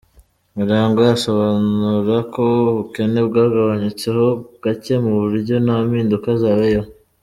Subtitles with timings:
[0.55, 4.27] Murangwa asobanura ko ubukene bwagabanyutseho
[4.63, 6.87] gake ku buryo nta mpinduka zabayeho.